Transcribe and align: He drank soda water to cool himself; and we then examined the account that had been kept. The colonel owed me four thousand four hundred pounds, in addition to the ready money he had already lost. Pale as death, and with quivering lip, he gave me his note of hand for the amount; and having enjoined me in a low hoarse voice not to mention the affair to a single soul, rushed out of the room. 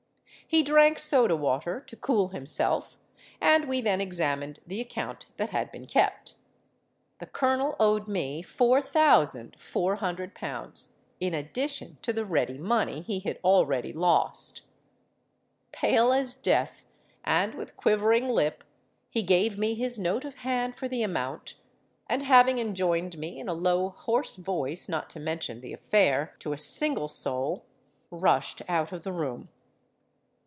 He 0.47 0.63
drank 0.63 0.99
soda 0.99 1.37
water 1.37 1.79
to 1.79 1.95
cool 1.95 2.27
himself; 2.29 2.97
and 3.39 3.69
we 3.69 3.79
then 3.79 4.01
examined 4.01 4.59
the 4.67 4.81
account 4.81 5.27
that 5.37 5.51
had 5.51 5.71
been 5.71 5.85
kept. 5.85 6.35
The 7.19 7.25
colonel 7.25 7.77
owed 7.79 8.09
me 8.09 8.41
four 8.41 8.81
thousand 8.81 9.55
four 9.57 9.95
hundred 9.95 10.35
pounds, 10.35 10.89
in 11.21 11.33
addition 11.33 11.99
to 12.01 12.11
the 12.11 12.25
ready 12.25 12.57
money 12.57 12.99
he 12.99 13.21
had 13.21 13.39
already 13.45 13.93
lost. 13.93 14.63
Pale 15.71 16.11
as 16.11 16.35
death, 16.35 16.85
and 17.23 17.55
with 17.55 17.77
quivering 17.77 18.27
lip, 18.27 18.65
he 19.09 19.23
gave 19.23 19.57
me 19.57 19.73
his 19.73 19.97
note 19.97 20.25
of 20.25 20.35
hand 20.39 20.75
for 20.75 20.89
the 20.89 21.01
amount; 21.01 21.53
and 22.09 22.23
having 22.23 22.57
enjoined 22.59 23.17
me 23.17 23.39
in 23.39 23.47
a 23.47 23.53
low 23.53 23.87
hoarse 23.91 24.35
voice 24.35 24.89
not 24.89 25.09
to 25.11 25.17
mention 25.21 25.61
the 25.61 25.71
affair 25.71 26.35
to 26.39 26.51
a 26.51 26.57
single 26.57 27.07
soul, 27.07 27.63
rushed 28.09 28.61
out 28.67 28.91
of 28.91 29.03
the 29.03 29.13
room. 29.13 29.47